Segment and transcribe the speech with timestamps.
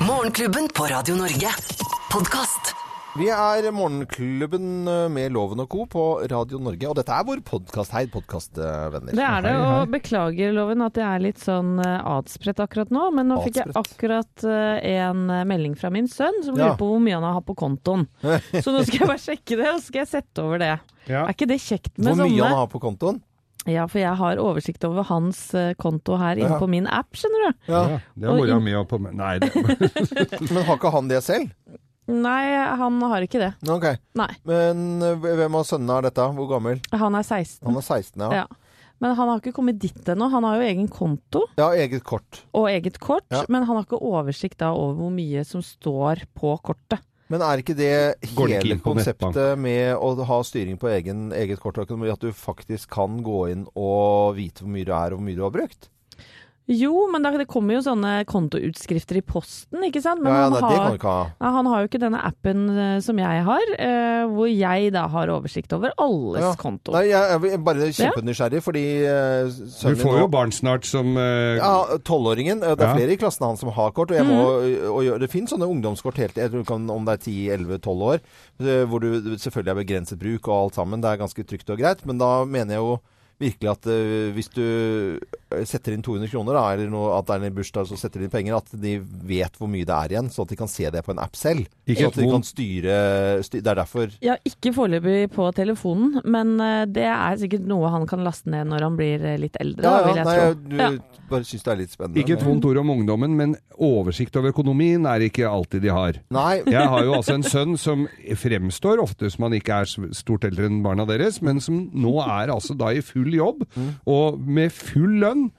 [0.00, 1.48] Morgenklubben på Radio Norge.
[2.12, 2.74] Podkast.
[3.18, 5.84] Vi er Morgenklubben med Loven og Co.
[5.86, 6.88] på Radio Norge.
[6.90, 7.92] Og dette er vår podkast.
[7.94, 9.14] Hei, podkastvenner.
[9.14, 13.04] Det er det, og beklager loven at jeg er litt sånn eh, adspredt akkurat nå,
[13.14, 16.72] men nå fikk jeg akkurat eh, en melding fra min sønn som Ja.
[16.78, 18.08] på hvor mye han har på kontoen.
[18.64, 20.72] Så nå skal jeg bare sjekke det, og så skal jeg sette over det.
[21.06, 21.22] Ja.
[21.28, 23.22] Er ikke det kjekt Hvor mye sånne han har på kontoen?
[23.66, 26.58] Ja, for jeg har oversikt over hans eh, konto her inne Ja.
[26.60, 27.72] på min app, skjønner du.
[27.72, 27.82] Ja.
[27.94, 29.14] Ja, det har mora mi òg på meg.
[29.16, 29.50] Nei, det,
[30.52, 31.48] Men har ikke han det selv?
[32.06, 32.42] Nei,
[32.76, 33.52] han har ikke det.
[33.72, 33.86] Ok.
[34.20, 34.28] Nei.
[34.44, 36.26] Men eh, hvem av sønnene er dette?
[36.36, 36.82] Hvor gammel?
[36.92, 37.62] Han er 16.
[37.64, 38.42] Han er 16, ja.
[38.42, 38.46] Ja.
[39.02, 40.28] Men han har ikke kommet dit ennå.
[40.30, 42.44] Han har jo egen konto Ja, eget kort.
[42.54, 43.42] og eget kort, Ja.
[43.48, 47.00] men han har ikke oversikt da over hvor mye som står på kortet.
[47.32, 51.78] Men er ikke det det hele konseptet med å ha styring på egen, eget kort
[51.80, 55.20] og økonomi, at du faktisk kan gå inn og vite hvor mye du er og
[55.20, 55.88] hvor mye du har brukt?
[56.64, 60.22] Jo, men det kommer jo sånne kontoutskrifter i posten, ikke sant?
[60.24, 61.50] Men ja, ja, han, har, ikke ha.
[61.58, 65.28] han har jo ikke denne appen eh, som jeg har, eh, hvor jeg da har
[65.34, 66.54] oversikt over alles Ja.
[66.56, 66.94] konto.
[66.96, 71.58] Nei, jeg er bare kjempenysgjerrig, fordi eh, du får jo nå barn snart som eh,
[71.60, 72.64] Ja, tolvåringen.
[72.64, 72.94] Det er Ja.
[72.96, 74.10] flere i klassen hans som har kort.
[74.10, 74.40] Og, jeg må,
[74.88, 76.64] og gjøre- det finnes sånne ungdomskort helt jeg tror
[76.96, 78.24] om det er 10-11-12 år,
[78.88, 81.04] hvor du selvfølgelig er begrenset bruk og alt sammen.
[81.04, 82.06] Det er ganske trygt og greit.
[82.08, 83.00] Men da mener jeg jo
[83.40, 87.34] virkelig at uh, hvis du eh, setter inn 200 kroner, da, eller noe, at det
[87.36, 88.92] er en bursdag, så setter de inn penger, at de
[89.28, 91.34] vet hvor mye det er igjen, sånn at de kan se det på en app
[91.38, 91.66] selv.
[91.84, 92.94] Ikke Sånn at de kan styre,
[93.44, 97.90] styre, Det er derfor Ja, ikke foreløpig på telefonen, men uh, det er sikkert noe
[97.92, 100.46] han kan laste ned når han blir litt eldre, Ja, ja, vil jeg nei, tro.
[100.46, 100.90] jeg du, Ja.
[101.30, 102.22] bare syns det er litt spennende.
[102.22, 106.20] Ikke et vondt ord om ungdommen, men oversikt over økonomien er ikke alltid de har.
[106.34, 108.06] Nei, Jeg har jo altså en sønn som
[108.38, 112.52] fremstår ofte som han ikke er stort eldre enn barna deres, men som nå er
[112.54, 113.64] altså da i full jobb,
[114.06, 115.50] og med full lønn,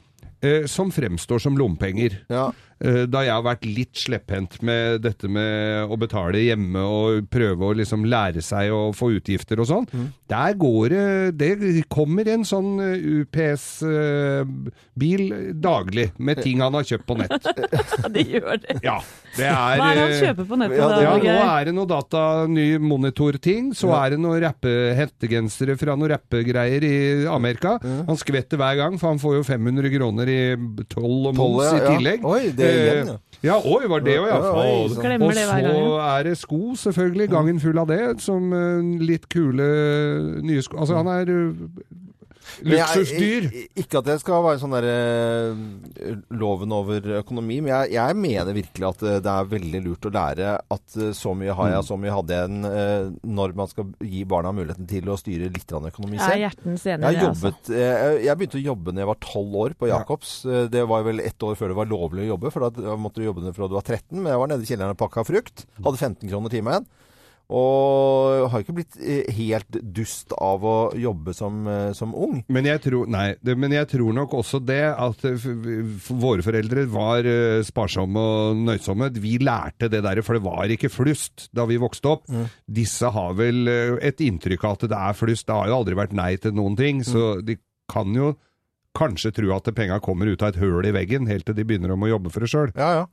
[0.42, 2.12] eh, som fremstår som lompenger.
[2.30, 2.52] ja.
[2.82, 7.58] Eh, Da jeg har vært litt slepphendt med dette med å betale hjemme og prøve
[7.70, 9.88] å liksom lære seg å få utgifter og sånn,
[10.28, 12.76] der går det Det kommer en sånn
[14.06, 15.24] UPS-bil
[15.62, 17.32] daglig med ting han har kjøpt på nett.
[18.04, 18.80] Ja, det gjør det.
[18.84, 19.00] Ja,
[19.36, 20.78] det er Hva er det han eh, kjøper på nettet?
[20.80, 23.74] ja, det- ja, nå er det noe data, ny monitorting.
[23.76, 24.06] Så Ja.
[24.06, 27.78] er det noen rappe hettegensere fra noen rappegreier i Amerika.
[27.84, 30.42] Han skvetter hver gang, for han får jo 500 kroner i
[30.90, 31.98] toll og moms ja, i ja.
[31.98, 32.24] tillegg.
[32.26, 33.14] Oi, det er igjen, ja.
[33.14, 34.38] Eh, Ja, oi, var det òg, ja.
[34.40, 35.22] Ja, sånn.
[35.22, 37.30] Og så er det sko, selvfølgelig.
[37.30, 38.22] Gangen full av det.
[38.22, 40.80] Som eh, litt kule nye sko.
[40.82, 41.26] Altså, han er
[42.66, 43.48] luksusdyr.
[43.80, 44.96] Ikke at jeg skal være sånn derre
[46.36, 50.12] loven over økonomi, men jeg, jeg mener virkelig at eh, det er veldig lurt å
[50.16, 51.88] lære at eh, så mye har jeg, Mm.
[51.90, 55.50] så mye hadde jeg en, eh, når man skal gi barna muligheten til å styre
[55.52, 56.44] litt økonomi Jeg er selv.
[56.46, 57.52] hjertens enig Jeg, i det, altså.
[57.52, 60.32] jobbet, eh, jeg begynte å jobbe når jeg var tolv år på Jacobs.
[60.46, 63.20] Eh, Det var vel ett år før det var lovlig å jobbe, for da måtte
[63.22, 64.22] du jobbe fra du var 13.
[64.22, 65.66] Men jeg var nede i kjelleren og pakka frukt.
[65.84, 66.86] Hadde 15 kroner timen.
[67.54, 72.40] Og har ikke blitt eh, helt dust av å jobbe som, eh, som ung.
[72.50, 75.46] Men jeg, tror, nei, det, men jeg tror nok også det at eh,
[76.10, 77.30] våre foreldre var
[77.68, 79.12] sparsomme og nøysomme.
[79.22, 82.26] Vi lærte det der, for det var ikke flust da vi vokste opp.
[82.66, 83.70] Disse har vel
[84.02, 85.46] et inntrykk av at det er flust.
[85.46, 87.60] Det har jo aldri vært nei til noen ting, så de
[87.92, 88.34] kan jo
[88.96, 91.94] kanskje tro at penga kommer ut av et høl i veggen, helt til de begynner
[91.94, 92.72] om å jobbe for det sjøl.
[92.80, 93.06] Ja, ja.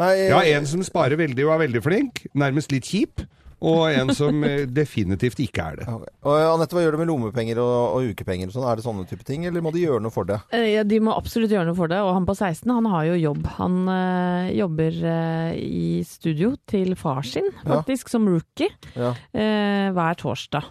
[0.00, 3.22] Nei, Ja, en som sparer veldig og er veldig flink, nærmest litt kjip,
[3.60, 5.86] og en som eh, definitivt ikke er det.
[5.88, 6.12] Okay.
[6.24, 8.66] Og eh, Anette, hva gjør du med lommepenger og, og ukepenger og sånn?
[8.70, 10.40] Er det sånne type ting, eller må de gjøre noe for det?
[10.52, 12.00] Eh, Ja, de må absolutt gjøre noe for det.
[12.02, 13.46] Og han på 16 han har jo jobb.
[13.60, 17.78] Han øh, jobber øh, i studio til far sin, Ja.
[17.80, 19.12] faktisk, som rookie, Ja.
[19.34, 20.64] øh, hver torsdag.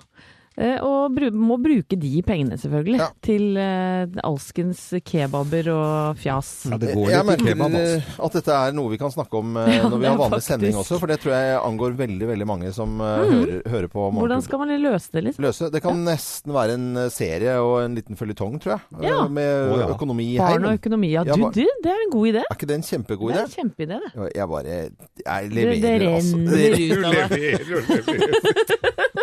[0.56, 3.08] Eh, og må bruke de pengene, selvfølgelig, Ja.
[3.25, 6.68] til eh, alskens kebaber og fjas.
[6.69, 7.96] Ja, det går Jeg merker kebab, altså.
[7.97, 10.52] eh, at dette er noe vi kan snakke om Ja, når vi har vanlig faktisk.
[10.53, 13.34] sending også, for det tror jeg angår veldig veldig mange som Mhm.
[13.34, 15.44] hører, hører på Hvordan skal man løse det, liksom?
[15.47, 15.72] Løse.
[15.74, 19.09] Det kan nesten være en serie og en liten føljetong, tror jeg.
[19.09, 19.28] Ja.
[19.28, 19.88] Med oh, ja.
[19.90, 21.09] økonomi i Barn og økonomi.
[21.16, 22.44] Ja, Ja, du, du, det er en god idé.
[22.46, 23.42] Er ikke det en kjempegod idé?
[23.42, 24.31] Det er en kjempeidé, det.
[24.36, 24.63] Jeg bare
[25.25, 27.42] Jeg leverer, det det renner Det- ut av det.
[28.04, 29.22] Det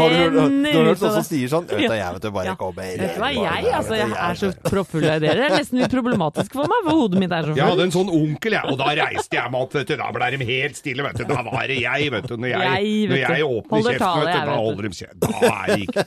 [0.00, 2.22] Har du hørt, renner du har hørt noen som sier sånn Vet du, jeg vet
[2.24, 2.54] du bare Ja.
[2.60, 5.40] kommer Vet du hva, jeg, altså, jeg er så proppfull av ideer.
[5.40, 7.94] Det er nesten litt problematisk for meg, for hodet mitt er så Jeg hadde en
[7.94, 9.96] sånn onkel, jeg, og da reiste jeg meg opp, vet du.
[10.00, 11.24] Da ble de helt stille, vet du.
[11.30, 12.36] Da var det jeg, vet du.
[12.36, 15.16] Når jeg, Jeg, vet når jeg åpner kjeften, vet du, da holder de kjeft.
[15.24, 16.04] Da er det ikke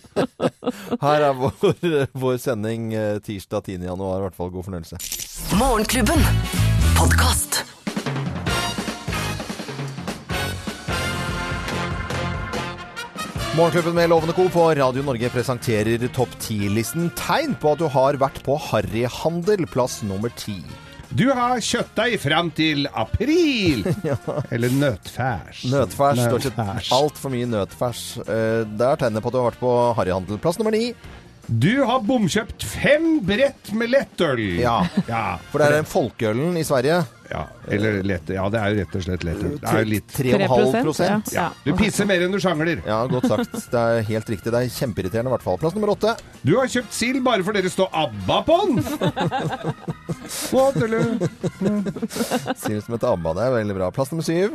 [1.08, 3.88] Her er vår, vår sending eh, tirsdag 10.
[3.88, 4.20] januar.
[4.20, 5.00] I hvert fall god fornøyelse.
[5.58, 6.22] Morgenklubben.
[6.98, 7.77] Podkast.
[13.58, 14.50] Morgenklubben med Lovende Co.
[14.54, 20.02] på Radio Norge presenterer topp 10-listen tegn på at du har vært på harryhandel, plass
[20.06, 20.60] nummer ti.
[21.10, 23.82] Du har kjøttdeig fram til april!
[24.54, 25.64] Eller nøtfærs.
[25.72, 26.20] Nøtfærs.
[26.28, 26.92] Nøtfærs.
[26.94, 28.04] altfor mye nøtfærs.
[28.28, 30.42] Eh, Det er tegnet på at du har vært på harryhandel.
[30.44, 30.92] Plass nummer ni.
[31.48, 34.42] Du har bomkjøpt fem brett med lettøl.
[34.60, 34.82] Ja.
[35.08, 35.38] ja.
[35.52, 36.98] For det er den folkeølen i Sverige.
[37.32, 37.46] ja.
[37.72, 39.54] Eller lett, ja, det er jo rett og slett lettøl.
[39.62, 41.32] Det er litt 3,5 prosent.
[41.36, 41.48] Ja.
[41.64, 42.82] Du pisser mer enn du sjangler.
[42.88, 43.56] Ja, godt sagt.
[43.72, 44.52] Det er helt riktig.
[44.52, 45.58] Det er kjempeirriterende i hvert fall.
[45.64, 46.12] Plass nummer åtte.
[46.44, 48.74] Du har kjøpt sild bare for dere står ABBA på den!
[52.58, 53.32] Sild som heter abba.
[53.38, 53.88] Det er veldig bra.
[53.96, 54.50] Plass nummer syv.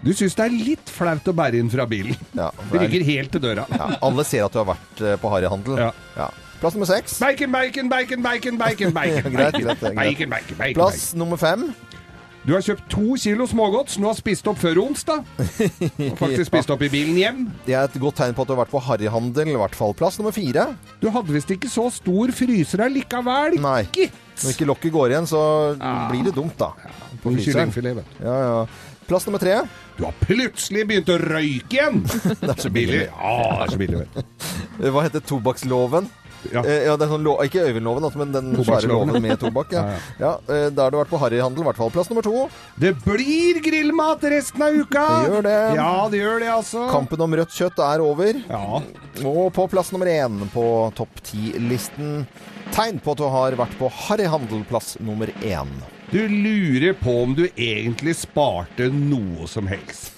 [0.00, 2.16] Du syns det er litt flaut å bære inn fra bilen.
[2.36, 3.66] Ja, Det rykker helt til døra.
[3.68, 5.82] ja, alle ser at du har vært eh, på harryhandel.
[6.16, 6.30] Ja.
[6.60, 7.18] Plass nummer seks.
[7.20, 9.32] Bacon, bacon, bacon, bacon, bacon, bacon.
[9.36, 9.94] Greit, greit, greit.
[9.96, 11.70] Bacon, bacon, bacon, Plass nummer fem.
[12.40, 15.26] Du har kjøpt to kilo smågodt som du har spist opp før onsdag.
[15.28, 17.42] Og faktisk spist opp i bilen hjem.
[17.66, 19.92] Det er et godt tegn på at du har vært på harryhandel, i hvert fall.
[19.98, 20.70] Plass nummer fire.
[21.02, 23.58] Du hadde visst ikke så stor fryser allikevel.
[23.60, 23.82] Nei.
[23.92, 24.16] Gitt.
[24.40, 25.42] Når ikke lokket går igjen, så
[26.08, 26.70] blir det dumt, da.
[27.20, 28.24] På kyllingfilet, vet du.
[28.24, 28.60] Ja, ja.
[29.10, 29.56] Plass nummer tre.
[29.96, 31.96] Du har plutselig begynt å røyke igjen!
[32.40, 33.00] Det er så billig.
[33.10, 34.06] Ja, det er så billig.
[34.94, 36.06] Hva heter tobakksloven?
[36.48, 36.62] Ja.
[36.64, 39.74] Eh, ja, det sånn lo ikke Øyvind-loven, altså, men den svære loven med tobakk.
[39.76, 39.82] Ja.
[39.90, 41.92] Ja, Ja, eh, da har du vært på harryhandel, i hvert fall.
[41.92, 42.46] Plass nummer to.
[42.80, 45.04] Det blir grillmat resten av uka!
[45.10, 45.58] Det gjør det.
[45.82, 46.86] Ja, det gjør det, altså.
[46.94, 48.40] Kampen om rødt kjøtt er over.
[48.46, 48.80] Ja.
[49.26, 50.64] Og på plass nummer én på
[50.96, 52.22] topp ti-listen
[52.70, 55.80] tegn på at du har vært på harryhandelplass nummer én.
[56.10, 60.16] Du lurer på om du egentlig sparte noe som helst.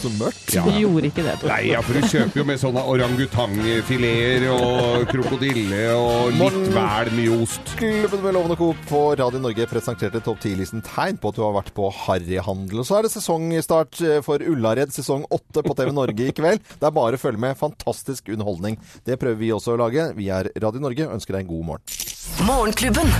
[0.00, 0.48] Så mørkt.
[0.52, 0.62] Ja.
[0.64, 1.34] Du gjorde ikke det.
[1.44, 7.36] Nei, ja, for du kjøper jo med sånne orangutangfileter og krokodille og litt vel mye
[7.36, 7.74] ost.
[7.80, 11.52] Klubben med Lovende Coop på Radio Norge presenterte topp 10-listen tegn på at du har
[11.58, 12.80] vært på harryhandel.
[12.88, 16.64] Så er det sesongstart eh, for Ullared sesong 8 på TV Norge i kveld.
[16.80, 17.60] Det er bare å følge med.
[17.60, 18.80] Fantastisk underholdning.
[19.04, 20.08] Det prøver vi også å lage.
[20.16, 21.12] Vi er Radio Norge.
[21.12, 22.00] Ønsker deg en god morgen.
[22.48, 23.12] Morgenklubben.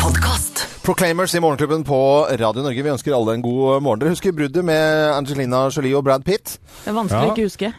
[0.00, 0.55] Podkast.
[0.86, 1.96] Proclaimers i Morgenklubben på
[2.38, 2.82] Radio Norge.
[2.84, 3.98] Vi ønsker alle en god morgen.
[3.98, 6.60] Dere husker bruddet med Angelina Jolie og Brad Pitt?
[6.84, 7.32] Det er vanskelig å Ja.
[7.34, 7.72] ikke huske.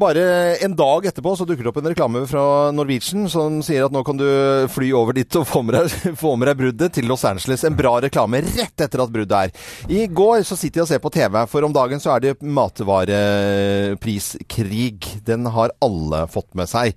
[0.00, 0.24] Bare
[0.66, 4.02] en dag etterpå så dukker det opp en reklame fra Norwegian som sier at nå
[4.04, 4.26] kan du
[4.74, 5.86] fly over dit og få med deg,
[6.18, 7.62] få med deg bruddet til Los Angeles.
[7.62, 9.50] En bra reklame rett etter at bruddet er.
[9.88, 12.42] I går så sitter jeg og ser på TV, for om dagen så er det
[12.42, 14.98] matvarepriskrig.
[15.24, 16.94] Den har alle fått med seg.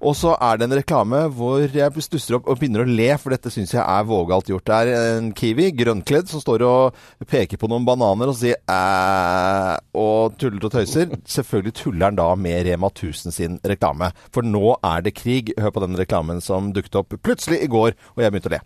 [0.00, 3.34] Og så er det en reklame hvor jeg stusser opp og begynner å le, for
[3.34, 4.64] dette syns jeg er vågalt gjort.
[4.64, 6.96] Det er en kiwi, grønnkledd, som står og
[7.28, 11.12] peker på noen bananer og sier æ og tuller og tøyser.
[11.28, 14.08] Selvfølgelig tuller han da med Rema 1000 sin reklame.
[14.32, 15.52] For nå er det krig.
[15.60, 18.64] Hør på den reklamen som dukket opp plutselig i går, og jeg begynte å le.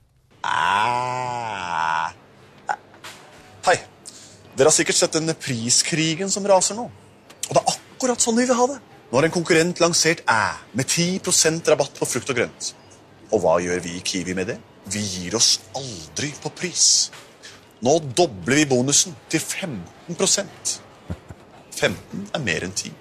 [3.66, 3.78] Hei.
[4.54, 6.86] Dere har sikkert sett denne priskrigen som raser nå.
[6.86, 8.82] Og det er akkurat sånn vi vil ha det.
[9.10, 10.42] Nå har en konkurrent lansert Æ
[10.74, 12.70] med 10% rabatt på frukt og grønt.
[13.32, 14.58] Og hva gjør vi i Kiwi med det?
[14.90, 17.10] Vi gir oss aldri på pris.
[17.84, 20.16] Nå dobler vi bonusen til 15
[21.74, 22.92] 15 er mer enn 10.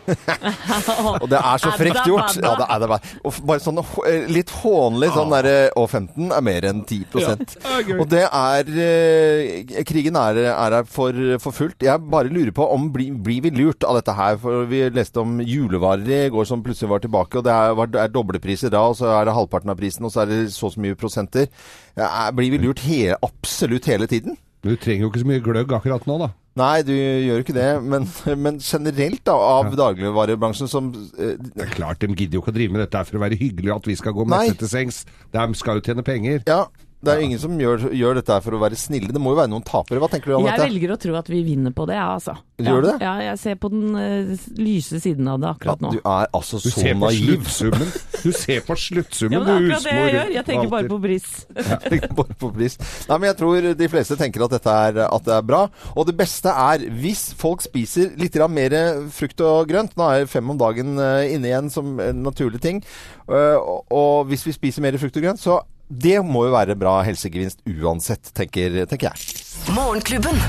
[1.21, 2.37] Og det er så frekt gjort.
[2.41, 3.11] Ja, det er det bare.
[3.23, 7.55] Og bare sånn eh, litt hånlig sånn derre Og 15 er mer enn 10%
[7.99, 11.85] Og det er eh, Krigen er, er her for, for fullt.
[11.85, 14.37] Jeg bare lurer på om blir, blir vi lurt av dette her?
[14.41, 18.11] For vi leste om julevarer i går som plutselig var tilbake, og det er, er
[18.13, 20.63] doble priser da, og så er det halvparten av prisen, og så er det så
[20.67, 21.49] og så mye prosenter.
[21.97, 24.37] Ja, er- blir vi lurt he absolutt hele tiden?
[24.63, 26.29] Men du trenger jo ikke så mye gløgg akkurat nå, da.
[26.59, 27.69] Nei, du gjør jo ikke det.
[27.89, 28.05] Men,
[28.45, 32.57] men generelt da, av dagligvarebransjen som eh, Det er klart, De gidder jo ikke å
[32.59, 35.03] drive med dette for å være hyggelig, at vi skal gå med til sengs.
[35.33, 36.45] De skal jo tjene penger.
[36.47, 36.61] Ja,
[37.03, 39.11] det er jo ingen som gjør, gjør dette for å være snille.
[39.11, 39.99] Det må jo være noen tapere.
[39.99, 40.67] Hva tenker du om Jeg dette?
[40.69, 42.37] velger å tro at vi vinner på det, ja, altså.
[42.63, 42.95] Gjør du det?
[43.03, 45.91] Ja, jeg ser på den uh, lyse siden av det akkurat nå.
[45.97, 47.43] du er altså Du så naiv.
[47.43, 47.91] sluttsummen.
[48.23, 50.31] Du ser på sluttsummen, Ja, men det er akkurat det jeg gjør.
[50.37, 51.27] Jeg tenker bare på bris.
[52.23, 52.77] Bare på bris.
[53.09, 55.61] Nei, men jeg tror de fleste tenker at dette er, at det er bra.
[55.97, 58.77] Og det beste er hvis folk spiser litt mer
[59.13, 59.97] frukt og grønt.
[59.99, 62.81] Nå er fem om dagen eh, inne igjen som en naturlig ting.
[63.27, 65.59] Eh, og, og hvis vi spiser mer frukt og grønt, så
[65.93, 69.43] det må jo være bra helsegevinst uansett, tenker, tenker jeg.
[69.75, 70.39] Morgenklubben.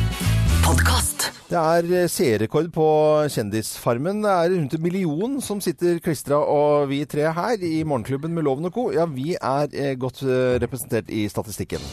[0.64, 1.28] Podcast.
[1.50, 2.86] Det er eh, seerrekord på
[3.28, 4.22] Kjendisfarmen.
[4.24, 8.46] Det er rundt en million som sitter klistra, og vi tre her i Morgenklubben med
[8.48, 11.84] Loven og co., ja, vi er eh, godt eh, representert i statistikken.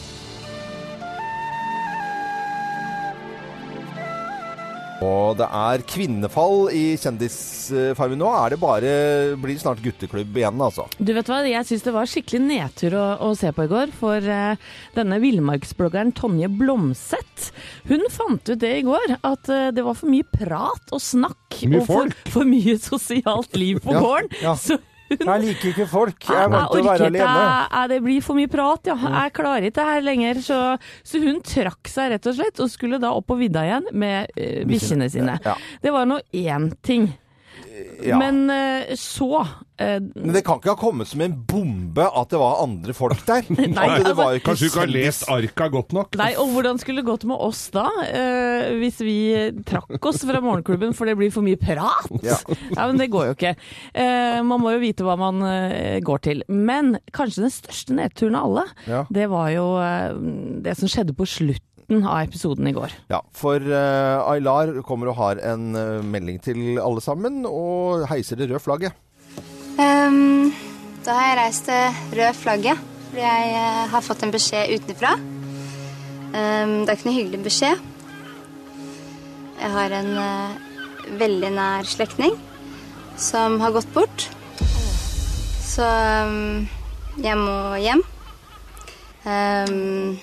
[5.02, 8.28] Og det er kvinnefall i Kjendisfarmen nå.
[8.38, 8.92] Er det bare
[9.40, 10.84] Blir det snart gutteklubb igjen, altså.
[11.02, 13.92] Du vet hva, jeg syns det var skikkelig nedtur å, å se på i går.
[13.98, 17.50] For uh, denne villmarksbloggeren Tonje Blomseth,
[17.90, 19.16] hun fant ut det i går.
[19.26, 21.58] At uh, det var for mye prat og snakk.
[21.72, 24.32] Og for, for mye sosialt liv på Ja, gården.
[24.44, 24.54] ja.
[24.58, 24.78] Så
[25.20, 26.18] Jeg liker ikke folk.
[26.28, 27.18] Jeg er vant til å være alene.
[27.72, 28.96] jeg- det blir for mye prat, ja.
[28.96, 30.34] Jeg klarer ikke det her lenger.
[30.42, 30.58] Så,
[31.04, 34.30] så hun trakk seg rett og slett, og skulle da opp på vidda igjen med
[34.36, 35.38] uh, bikkjene sine.
[35.44, 35.54] Ja.
[35.82, 37.12] Det var nå én ting.
[38.02, 38.18] Ja.
[38.20, 39.28] Men eh, så
[39.80, 43.22] eh, Men det kan ikke ha kommet som en bombe at det var andre folk
[43.28, 43.46] der.
[43.50, 46.18] Nei, altså- ikke Kanskje du ikke har lest arka godt nok?
[46.20, 49.16] Nei, og hvordan skulle det gått med oss da, eh, hvis vi
[49.68, 52.10] trakk oss fra morgenklubben for det blir for mye prat?
[52.22, 52.36] Ja.
[52.86, 53.54] men det går jo ikke.
[53.94, 56.44] Eh, man må jo vite hva man eh, går til.
[56.52, 59.04] Men kanskje den største nedturen av alle, Ja.
[59.10, 60.12] det var jo eh,
[60.68, 62.92] det som skjedde på slutten av episoden i går.
[63.12, 68.38] Ja, for uh, Aylar kommer og har en uh, melding til alle sammen, og heiser
[68.40, 68.96] det røde flagget.
[69.78, 70.52] Um,
[71.02, 75.16] da har jeg reist til rød flagget, fordi jeg uh, har fått en beskjed utenfra.
[76.32, 77.88] Um, det er ikke noe hyggelig beskjed.
[79.62, 80.14] Jeg har en
[81.20, 82.34] veldig nær slektning
[83.20, 84.26] som har gått bort.
[85.62, 85.86] Så
[86.26, 86.64] um,
[87.22, 88.02] jeg må hjem.
[89.24, 90.18] Ehm,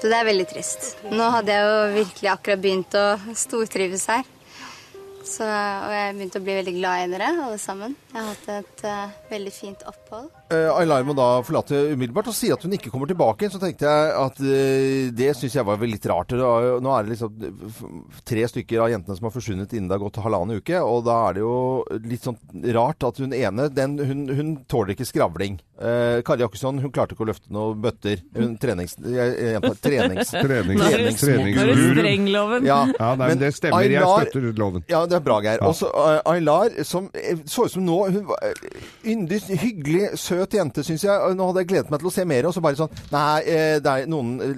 [0.00, 0.88] så det er veldig trist.
[1.10, 3.04] Nå hadde jeg jo virkelig akkurat begynt å
[3.38, 4.24] stortrives her.
[5.24, 7.94] Så, og jeg begynte å bli veldig glad i dere, alle sammen.
[8.12, 10.28] Jeg har hatt et uh, veldig fint opphold.
[10.52, 13.48] Uh, Aylar må da forlate umiddelbart og si at hun ikke kommer tilbake.
[13.50, 16.34] Så tenkte jeg at uh, det syns jeg var vel litt rart.
[16.36, 17.78] Nå er det liksom eh,
[18.28, 20.82] tre stykker av jentene som har forsvunnet innen det har gått halvannen uke.
[20.84, 21.54] Og da er det jo
[22.04, 22.36] litt sånn
[22.76, 25.56] rart at hun ene den, hun, hun tåler ikke skravling.
[25.74, 28.20] Uh, Kari Jakkesson hun klarte ikke å løfte noen bøtter.
[28.36, 28.94] Hun trenings...
[29.00, 30.34] Jeg, jeg gjentar trenings...
[30.44, 31.96] Trenings, trenings, er Trenings- det treningsguru.
[31.96, 32.68] strengloven.
[32.68, 33.88] Ja, Ja, nei, men det stemmer.
[33.88, 34.84] Jeg Aylar- støtter loven.
[34.92, 35.58] Ja, det er bra, Geir.
[35.64, 35.72] Ja.
[35.72, 38.78] Også uh, Aylar, som eh, så ut som nå Hun var eh,
[39.14, 41.34] yndig, hyggelig, søt jente, syns jeg.
[41.36, 43.78] Nå hadde jeg gledet meg til å se mer, og så bare sånn Nei, eh,
[43.80, 44.54] det er noen eh,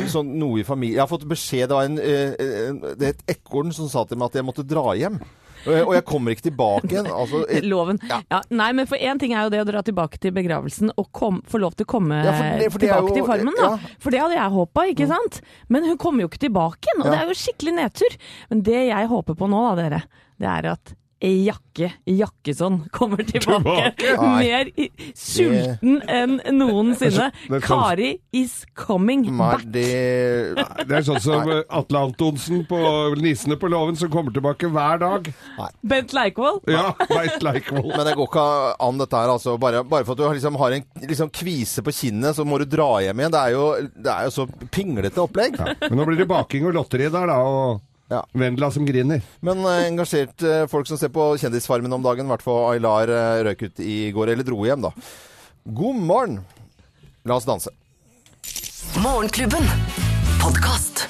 [0.00, 3.14] litt sånn noe i familien Jeg har fått beskjed Det var en, eh, Det er
[3.14, 5.20] et ekorn som sa til meg at jeg måtte dra hjem.
[5.64, 7.06] Og jeg, kommer ikke tilbake igjen.
[7.08, 7.96] Altså, et, Loven.
[8.10, 8.18] Ja.
[8.28, 8.40] Ja.
[8.52, 11.38] nei, men for én ting er jo det å dra tilbake til begravelsen og kom,
[11.48, 13.70] få lov til å komme Ja, for det- for det tilbake jo- til Farmen, da.
[13.78, 13.86] Mm.
[14.04, 15.40] For det hadde jeg håpa, ikke sant?
[15.72, 18.18] Men hun kommer jo ikke tilbake igjen, og det er jo skikkelig nedtur.
[18.50, 20.02] Men det jeg håper på nå, da, dere,
[20.44, 23.92] det er at Jakke Jakkesson kommer tilbake.
[23.96, 24.38] Tilbake?
[24.38, 27.30] Mer i- sulten enn noensinne.
[27.48, 29.62] Det sånn- Kari is coming Nei, back.
[29.64, 30.54] det
[30.86, 32.80] Det er sånn som Atle Antonsen på
[33.20, 35.32] Nissene på låven, som kommer tilbake hver dag.
[35.82, 36.60] Bent Leikvoll.
[36.68, 37.88] Ja, Bent Leikvoll.
[37.96, 39.56] Men det går ikke an dette her, altså.
[39.58, 42.58] Bare, bare for at du har liksom, har en liksom, kvise på kinnet, så må
[42.58, 43.32] du dra hjem igjen.
[43.32, 43.64] Det er jo,
[43.96, 45.56] det er jo så pinglete opplegg.
[45.88, 47.40] Men nå blir det baking og lotteri der, da.
[47.40, 47.80] Og
[48.14, 48.22] Ja.
[48.32, 49.22] Vendela som griner.
[49.40, 53.10] Men eh, engasjert eh, folk som ser på Kjendisfarmen om dagen, i hvert fall Aylar
[53.10, 54.92] eh, røk ut i går, eller dro hjem, da.
[55.64, 56.38] God morgen!
[57.24, 57.72] La oss danse.
[59.02, 59.66] Morgenklubben.
[60.42, 61.08] Podkast.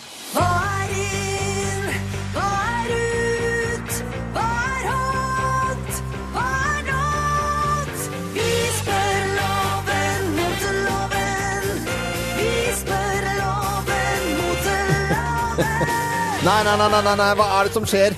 [16.64, 18.14] Nei, nei, nei, nei, nei, hva er det som skjer?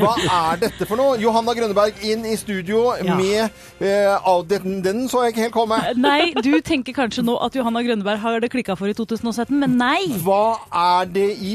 [0.00, 1.18] Hva er dette for noe?
[1.20, 3.16] Johanna Grønneberg inn i studio Ja.
[3.18, 3.50] med
[3.84, 5.76] eh, av- den, den så jeg ikke helt komme.
[6.00, 9.76] Nei, du tenker kanskje nå at Johanna Grønneberg har det klikka for i 2017, men
[9.76, 10.06] nei!
[10.24, 11.52] Hva er det i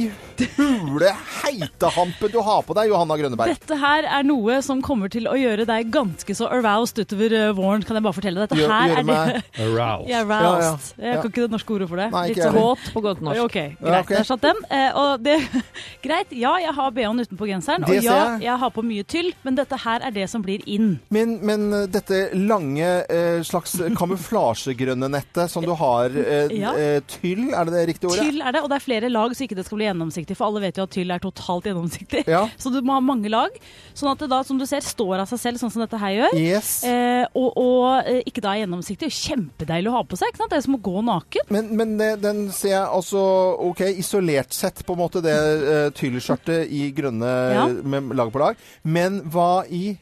[0.60, 1.10] hule
[1.42, 3.56] heitehampe du har på deg, Johanna Grønneberg?
[3.58, 7.50] Dette her er noe som kommer til å gjøre deg ganske så aroused utover eh,
[7.58, 8.46] våren, kan jeg bare fortelle.
[8.46, 10.14] Dette Gjør- her gjøre er det Aroused.
[10.14, 10.54] Ja, Ja, ja.
[10.54, 10.94] aroused.
[11.02, 12.12] Jeg kan ikke det norske ordet for det.
[12.14, 13.44] Nei, ikke Litt så våt på godt norsk.
[13.50, 13.82] Ok, greit.
[13.82, 14.14] Ja, ok.
[14.20, 14.64] Der satt den.
[14.70, 15.40] Eh, og det,
[16.06, 18.42] greit, ja, jeg har BH-en utenpå genseren, Det og ja, jeg.
[18.48, 21.00] jeg har på mye tyll, men dette her er det som blir inn.
[21.14, 26.74] Men, men eh, dette lange eh, slags kamuflasjegrønne nettet som du har, eh, Ja.
[26.76, 28.26] eh, tyll, er det det riktige ordet?
[28.28, 30.48] Tyll er det, og det er flere lag så ikke det skal bli gjennomsiktig, for
[30.50, 32.26] alle vet jo at tyll er totalt gjennomsiktig.
[32.28, 32.48] Ja.
[32.58, 33.54] Så du må ha mange lag,
[33.94, 36.12] sånn at det da, som du ser, står av seg selv, sånn som dette her
[36.18, 36.38] gjør.
[36.40, 36.84] Yes.
[36.84, 39.10] Eh, og, og eh, ikke da er gjennomsiktig.
[39.14, 40.32] Kjempedeilig å ha på seg.
[40.32, 40.52] ikke sant?
[40.52, 41.48] Det er som å gå naken.
[41.54, 43.22] Men, men den ser jeg altså
[43.70, 47.68] OK, isolert sett, på en måte, det uh, tyllskjørtet i grønne Ja.
[47.84, 48.56] med lag på lag.
[48.84, 49.98] Men hva i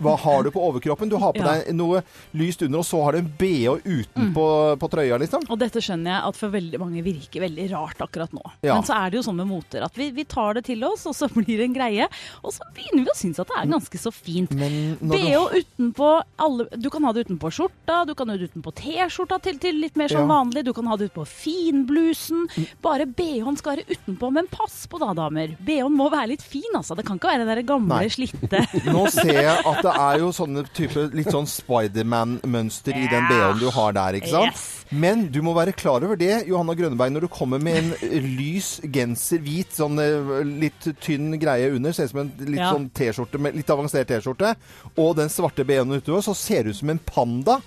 [0.00, 1.08] hva har du på overkroppen?
[1.10, 1.58] Du har på Ja.
[1.60, 2.02] deg noe
[2.34, 5.44] lyst under, og så har du en bh utenpå på trøya, liksom.
[5.50, 8.42] Og dette skjønner jeg at for veldig mange virker veldig rart akkurat nå.
[8.62, 8.74] Ja.
[8.74, 11.04] Men så er det jo sånn med moter at vi, vi tar det til oss,
[11.06, 12.08] og så blir det en greie.
[12.42, 14.50] Og så begynner vi å synes at det er ganske så fint.
[14.50, 15.62] Bh du...
[15.62, 19.58] Utenpå alle Du kan ha det utenpå skjorta, du kan ha det utenpå T-skjorta til,
[19.58, 20.32] til litt mer sånn Ja.
[20.34, 22.48] vanlig, du kan ha det utenpå finblusen.
[22.82, 25.54] Bare BH-en skal være utenpå, men pass på da, damer.
[25.62, 26.96] BH-en må være litt fin, altså.
[26.98, 28.08] Det kan ikke være den der gamle, Nei.
[28.12, 33.26] slitte Nå ser jeg at det er jo sånne type litt sånn Spiderman-mønster i den
[33.28, 34.52] BH-en du har der, ikke sant?
[34.52, 34.68] Yes.
[34.92, 37.92] Men du må være klar over det, Johanna Grønneberg, når du kommer med en
[38.36, 42.72] lys genser, hvit, sånn eh, litt tynn greie under, ser ut som en litt Ja.
[42.74, 44.54] sånn T-skjorte, litt avansert T-skjorte,
[44.96, 47.58] og den svarte BH-en utover, så ser du ut som en panda.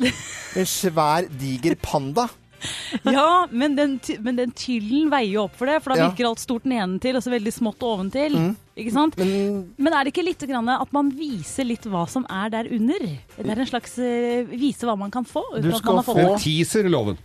[0.56, 2.30] En svær, diger panda.
[3.06, 6.10] Ja, men den, men den tyllen veier jo opp for det, for da Ja.
[6.10, 8.38] virker alt stort nedentil og så veldig smått oventil.
[8.76, 9.18] Ikke sant?
[9.18, 12.70] Men Men er det ikke litt grann at man viser litt hva som er der
[12.76, 13.00] under?
[13.38, 16.18] Det er en slags uh, vise hva man kan få Du at skal man få-
[16.34, 17.18] En teaser, loven.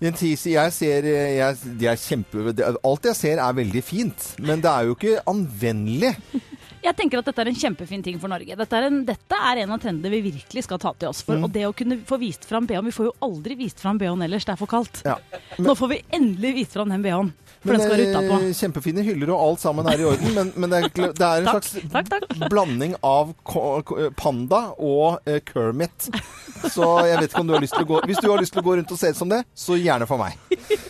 [0.00, 4.28] En teaser, jeg ser jeg, de er kjempe, det, Alt jeg ser er veldig fint,
[4.38, 6.12] men det er jo ikke anvendelig.
[6.84, 8.54] Jeg tenker at dette er en kjempefin ting for Norge.
[8.58, 11.24] Dette er en, dette er en av trendene vi virkelig skal ta til oss.
[11.26, 13.98] For, Og det å kunne få vist fram BH-en Vi får jo aldri vist fram
[13.98, 15.02] BH-en ellers, det er for kaldt.
[15.06, 15.18] Ja.
[15.58, 17.32] Nå får vi endelig vist fram den BH-en.
[17.58, 18.40] For Men, den skal være utapå.
[18.46, 21.40] eh, Kjempefine hyller og alt sammen er i orden, men, men det, er, det er
[21.42, 22.44] en Takk, slags takk, takk.
[22.52, 23.82] blanding av ko-
[24.16, 26.08] panda og eh, Kermit.
[26.72, 28.50] Så jeg vet ikke om du har lyst til å gå Hvis du har lyst
[28.56, 30.34] til å gå rundt og se ut som det, så gjerne for meg.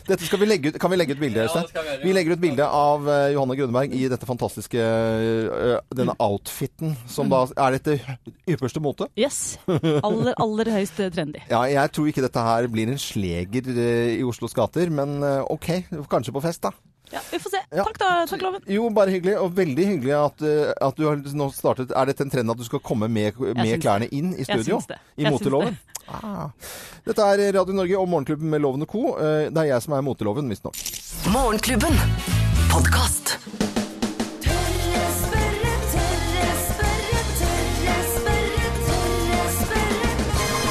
[0.09, 1.45] Dette skal vi legge ut, kan vi legge ut bilde?
[1.45, 1.67] Øystein?
[2.05, 7.29] vi, legger ut bilde av uh, Johanne Grønneberg i dette fantastiske uh, denne outfiten, som
[7.33, 7.99] da er dette
[8.49, 9.09] ypperste mote.
[9.21, 9.59] Yes.
[9.69, 11.43] Aller, aller høyst eh, trendy.
[11.51, 15.43] Ja, jeg tror ikke dette her blir en sleger eh, i Oslos gater, men eh,
[15.53, 15.69] OK,
[16.09, 16.71] kanskje på fest, da.
[17.11, 17.61] Ja, vi får se.
[17.73, 17.85] Ja.
[17.87, 18.09] Takk, da.
[18.29, 18.63] Takk, Loven.
[18.69, 19.39] Jo, bare hyggelig.
[19.41, 22.59] Og veldig hyggelig at, eh, at du har nå startet Er dette en trend at
[22.61, 24.77] du skal komme med, med klærne inn i Jeg studio?
[24.83, 24.99] syns det.
[25.17, 25.79] I moteloven?
[25.79, 26.05] Det.
[26.09, 26.51] Ah.
[27.07, 29.17] Dette er Radio Norge og Morgenklubben med Loven og Co.
[29.17, 30.77] Eh, Det er jeg som er moteloven, visstnok.
[31.33, 31.97] Morgenklubben.
[32.69, 33.39] Podkast.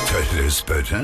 [0.07, 0.99] Tørre spørre,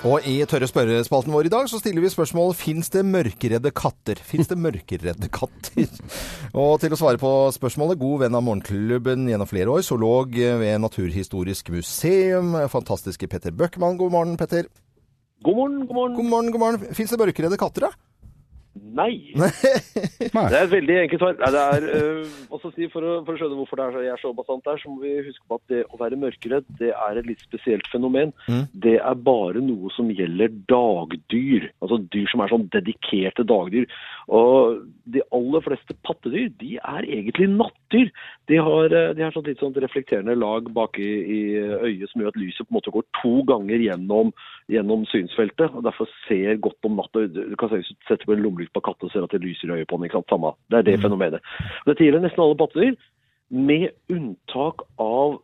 [0.00, 4.16] Og i Tørre spørrespalten vår i dag så stiller vi spørsmål Fins det mørkeredde katter.
[4.24, 5.90] Fins det mørkeredde katter?
[6.62, 10.80] Og til å svare på spørsmålet, god venn av Morgenklubben gjennom flere år, zoolog ved
[10.80, 14.00] Naturhistorisk museum, fantastiske Petter Bøckmann.
[14.00, 14.70] God morgen, Petter.
[15.44, 16.16] God morgen, god morgen.
[16.16, 16.96] God morgen, god morgen.
[16.96, 18.09] Fins det mørkeredde katter, da?
[18.78, 19.32] Nei.
[20.36, 20.44] Nei.
[20.46, 21.34] Det er et veldig enkelt svar.
[21.40, 24.22] Det er, øh, si, for, å, for å skjønne hvorfor det er så, jeg er
[24.22, 27.18] så bastant der, så må vi huske på at det å være mørkeredd, det er
[27.18, 28.30] et litt spesielt fenomen.
[28.46, 28.62] Mm.
[28.86, 31.66] Det er bare noe som gjelder dagdyr.
[31.82, 33.90] Altså dyr som er sånn dedikerte dagdyr.
[34.30, 38.14] Og de aller fleste pattedyr, de er egentlig nattdyr.
[38.50, 42.22] De har, eh, de har sånn litt sånn reflekterende lag bak i, i øyet som
[42.22, 44.30] gjør at lyset på en måte går to ganger gjennom,
[44.70, 47.26] gjennom synsfeltet, og derfor ser godt om natta.
[47.26, 49.42] Du kan se hvis du setter på en lommelykt på katten og ser at det
[49.44, 50.08] lyser i øyet på den.
[50.08, 50.32] ikke sant?
[50.32, 50.54] Samme.
[50.70, 51.46] Det er det fenomenet.
[51.82, 52.98] Og Dette gjelder nesten alle pattedyr,
[53.50, 55.40] med unntak av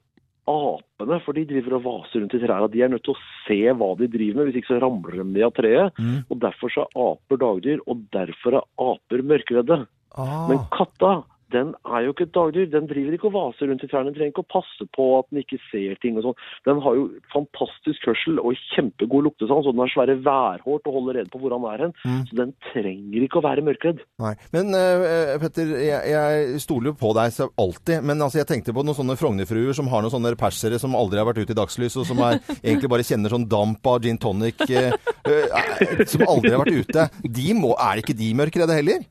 [0.47, 2.71] apene, for de driver og vaser rundt i trærne.
[2.71, 5.47] De er nødt til å se hva de driver med, hvis ikke så ramler de
[5.47, 6.03] av treet.
[6.31, 9.81] Og Derfor så er aper dagdyr, og derfor er aper mørkredde.
[10.17, 10.47] Ah.
[10.49, 11.19] Men katta,
[11.55, 12.67] den er jo ikke et dagdyr.
[12.73, 14.11] Den driver ikke og vaser rundt i trærne.
[14.11, 16.39] Den trenger ikke å passe på at den ikke ser ting og sånn.
[16.67, 21.21] Den har jo fantastisk hørsel og kjempegod luktesans, og den har svære værhårt og holder
[21.21, 21.97] rede på hvor han er hen.
[22.27, 24.03] Så den trenger ikke å være mørkredd.
[24.23, 24.35] Nei.
[24.57, 28.03] Men uh, Petter, jeg, jeg stoler jo på deg så alltid.
[28.07, 31.23] Men altså, jeg tenkte på noen sånne Frognerfruer som har noen sånne persere som aldri
[31.23, 34.19] har vært ute i dagslys, og som er, egentlig bare kjenner sånn damp av gin
[34.21, 34.91] tonic, uh,
[35.31, 37.11] uh, som aldri har vært ute.
[37.23, 39.07] De må, er ikke de mørkredde heller?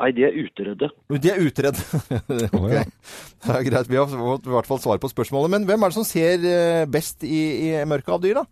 [0.00, 0.88] Nei, de er utredde.
[1.12, 1.82] De er utredde.
[2.72, 2.84] ja.
[3.44, 3.90] Det er greit.
[3.90, 5.52] Vi har fått i hvert fall svar på spørsmålet.
[5.52, 8.46] Men hvem er det som ser eh, best i, i mørket av dyr, da?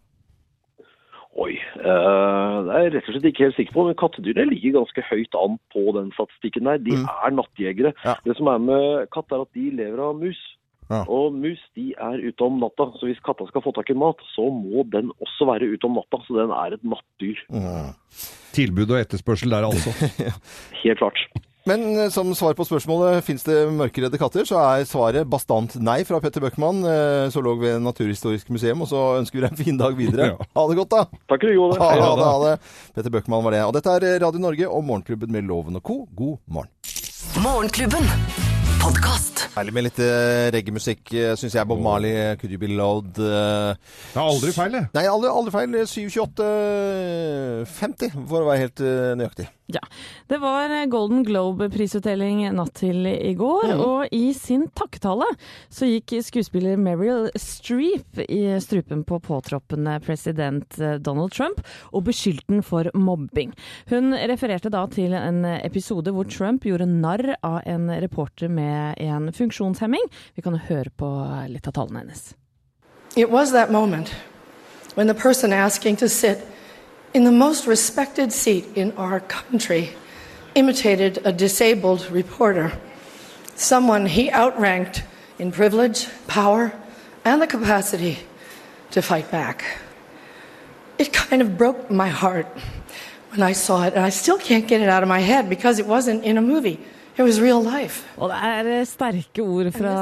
[1.38, 4.80] Oi, eh, det er jeg rett og slett ikke helt sikker på, men kattedyrene ligger
[4.80, 6.80] ganske høyt an på den statistikken der.
[6.82, 7.94] De er nattjegere.
[8.04, 8.16] Ja.
[8.26, 10.40] Det som er med katt, er at de lever av mus.
[10.88, 11.02] Ja.
[11.04, 14.22] Og mus de er ute om natta, så hvis katta skal få tak i mat,
[14.34, 16.22] så må den også være ute om natta.
[16.26, 17.44] Så den er et nattdyr.
[18.56, 19.92] Tilbud og etterspørsel der, altså.
[20.82, 21.20] Helt klart.
[21.68, 26.00] Men eh, som svar på spørsmålet fins det mørkeredde katter, så er svaret bastant nei
[26.08, 28.86] fra Petter Bøckmann, eh, zoolog ved Naturhistorisk museum.
[28.86, 30.30] Og så ønsker vi deg en fin dag videre.
[30.58, 31.20] Ha det godt, da!
[31.30, 31.78] Takk i like måte.
[31.82, 32.54] Ha, ha det, ha det.
[32.96, 33.62] Petter Bøckmann var det.
[33.68, 36.00] Og dette er Radio Norge og Morgenklubben med Loven og co.
[36.18, 36.72] God morgen.
[37.44, 38.08] Morgenklubben.
[39.38, 39.56] Podkast.
[39.56, 41.66] Herlig med litt eh, reggaemusikk, uh, syns jeg.
[41.68, 43.74] Bob Marley, Could You Be Loved eh.
[44.12, 44.84] Det er aldri feil, det.
[44.96, 45.68] Nei, aldri, aldri feil.
[45.86, 49.46] 72850, for å være helt eh, nøyaktig.
[49.68, 49.80] Ja.
[50.28, 55.28] Det var Golden Globe-prisutdeling natt til i går, og i sin takketale
[55.68, 61.60] så gikk skuespiller Meryl Streep i strupen på påtroppende president eh, Donald Trump
[61.92, 63.52] og beskyldte den for mobbing.
[63.92, 69.27] Hun refererte da til en episode hvor Trump gjorde narr av en reporter med en
[69.36, 70.04] funksjonshemming.
[70.34, 72.34] Vi kan høre på eh, litt av tallene hennes.
[73.16, 74.14] It was that moment
[74.94, 76.38] when the person asking to sit
[77.14, 79.90] in the most respected seat in our country
[80.54, 82.72] imitated a disabled reporter
[83.58, 85.02] someone he outranked
[85.38, 86.72] in privilege, power,
[87.24, 88.18] and the capacity
[88.90, 89.64] to fight back.
[90.98, 92.46] It kind of broke my heart
[93.30, 95.78] when I saw it, and I still can't get it out of my head because
[95.78, 96.80] it wasn't in a movie.
[97.18, 98.04] It was real life.
[98.22, 99.94] Og det er eh, sterke ord fra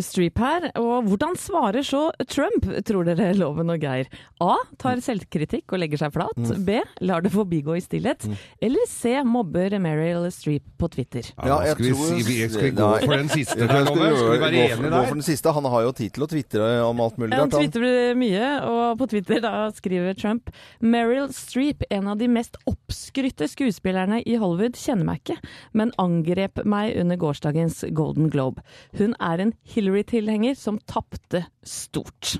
[0.00, 0.70] Streep her.
[0.80, 4.08] Og hvordan svarer så Trump, tror dere, Loven og Geir?
[4.40, 4.54] A.
[4.80, 6.38] Tar selvkritikk og legger seg flat.
[6.40, 6.62] Mm.
[6.64, 6.78] B.
[7.04, 8.24] Lar det forbigå i stillhet.
[8.64, 9.12] Eller C.
[9.28, 11.28] Mobber Meryl Streep på Twitter.
[11.44, 14.16] Ja, skal vi si- vi- skal vi gå for den siste der, Loven?
[14.16, 15.52] Skal vi være Gå for den siste.
[15.58, 17.36] Han har jo tid til å tvitre om alt mulig.
[17.36, 20.48] Han tvitrer mye, og på Twitter da skriver Trump
[20.80, 25.36] Meryl Streep, en av de mest oppskrytte skuespillerne i Hollywood, kjenner meg ikke,
[25.76, 28.62] men angrep meg under gårsdagens Golden Globe.
[28.98, 32.36] Hun er en Hillary-tilhenger som tapte stort.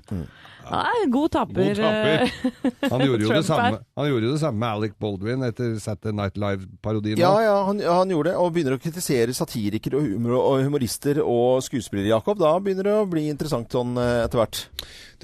[0.65, 1.75] Ja, god taper.
[1.75, 2.23] God taper.
[2.23, 5.75] eh, Han gjorde, jo det samme, han gjorde jo det samme med Alec Baldwin etter
[5.83, 7.19] Saturday Night Live-parodien.
[7.21, 11.21] Ja, ja, han, han gjorde det, og begynner å kritisere satirikere og, humor, og humorister
[11.25, 12.39] og skuespillere, Jakob.
[12.41, 14.63] Da begynner det å bli interessant sånn eh, etter hvert.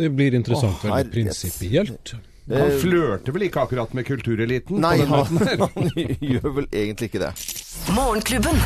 [0.01, 2.15] Det blir interessant, oh, veldig prinsipielt.
[2.51, 4.81] Han flørter vel ikke akkurat med kultureliten?
[4.83, 7.33] Nei, på den han, måten han gjør vel egentlig ikke det.
[7.95, 8.57] Morgenklubben.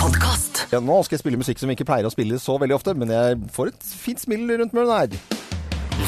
[0.00, 0.66] Podcast.
[0.72, 2.94] Ja, nå skal jeg spille musikk som vi ikke pleier å spille så veldig ofte,
[2.98, 5.16] men jeg får et fint smil rundt munnen her.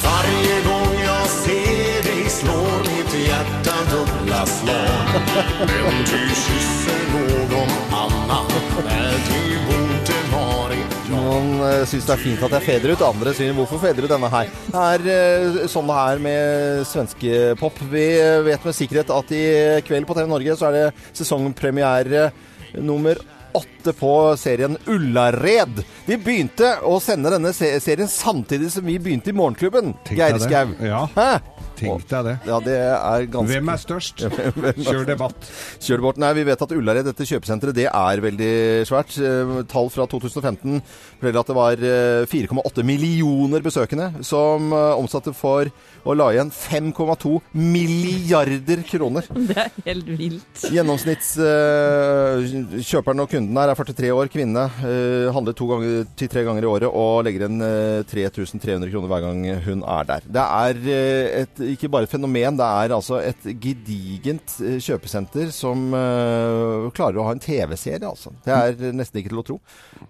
[0.02, 5.14] Varje gång jag ser dig slår mitt hjärta dubbla slag
[5.64, 8.46] Men du kysser någon annan
[8.84, 9.87] när du varit
[11.28, 14.08] Noen uh, syns det er fint at jeg feder ut, andre syns hvorfor feder du
[14.08, 14.48] denne her?
[14.72, 17.82] Det er eh, sånn det er med svenskepop.
[17.90, 19.42] Vi eh, vet med sikkerhet at i
[19.84, 20.86] kveld på TV Norge så er det
[21.18, 22.30] sesongpremiere
[22.80, 23.20] nummer
[23.56, 25.82] åtte på serien Ullared.
[26.06, 29.94] Vi begynte å sende denne serien samtidig som vi begynte i Morgenklubben.
[30.10, 30.38] Geir.
[30.42, 30.74] Skau.
[30.84, 31.06] Ja.
[31.14, 31.30] Hæ?
[31.78, 32.34] Tenk deg det.
[32.48, 34.24] Ja, det er ganske Hvem er størst?
[34.82, 35.50] Kjør debatt.
[35.84, 36.20] Kjør debatt.
[36.22, 38.52] Nei, vi vet at Ullared, dette kjøpesenteret, det er veldig
[38.88, 39.14] svært.
[39.22, 40.80] Eh, Tall fra 2015
[41.20, 45.70] forteller at det var eh, 4,8 millioner besøkende som eh, omsatte for
[46.08, 49.24] å la igjen 5,2 milliarder kroner.
[49.48, 50.62] Det er helt vilt.
[50.72, 54.64] Gjennomsnittskjøperen og kunden her er 43 år, kvinne.
[54.88, 59.08] eh, handler to ganger til tre ganger i året og legger igjen eh, 3300 kroner
[59.12, 60.22] hver gang hun er der.
[60.38, 65.46] Det er eh, et, ikke bare et fenomen, det er altså et gedigent eh, kjøpesenter
[65.54, 68.28] som eh, klarer å ha en TV-serie, altså.
[68.46, 69.58] Det er nesten ikke til å tro.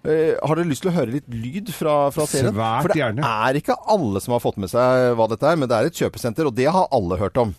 [0.03, 2.53] Eh, har dere lyst til å høre litt lyd fra, fra serien?
[2.55, 3.21] Svært gjerne.
[3.23, 4.87] For det er ikke alle som har fått med seg
[5.19, 7.55] hva dette er, men det er et kjøpesenter, og det har alle hørt om.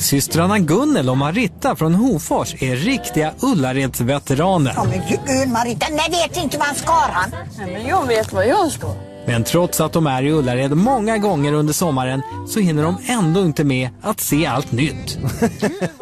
[0.00, 4.74] Systrarna Gunnel og Marita fra Hofors er riktige Ullaredsveteraner.
[4.88, 7.38] Men gud nej vet ikke skar han.
[7.60, 8.98] Men jeg vet vad jag skal.
[9.26, 13.44] Men trots at de er i Ullared mange ganger under sommaren så hinner de ennå
[13.50, 15.18] ikke med å se alt nytt.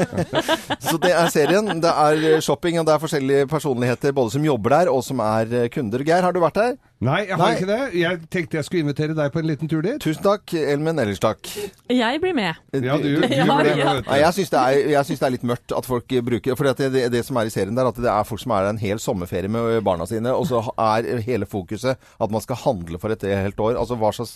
[0.87, 1.81] Så det er serien.
[1.83, 5.67] Det er shopping, og det er forskjellige personligheter både som jobber der, og som er
[5.75, 6.07] kunder.
[6.07, 6.79] Geir, har du vært der?
[6.99, 7.57] Nei, jeg har Nei.
[7.61, 7.83] ikke det.
[7.95, 10.01] Jeg tenkte jeg skulle invitere deg på en liten tur dit.
[10.03, 10.99] Tusen takk, Elmen.
[10.99, 11.47] Ellers takk.
[11.95, 12.59] Jeg blir med.
[12.75, 13.93] Ja, du, du Ja, blir med, ja.
[14.03, 14.63] Nei, jeg syns det,
[15.07, 17.53] synes det er litt mørkt at folk bruker For det, det, det som er i
[17.55, 20.33] serien der, at det er folk som er der en hel sommerferie med barna sine,
[20.35, 23.79] og så er hele fokuset at man skal handle for et helt år.
[23.79, 24.35] Altså hva slags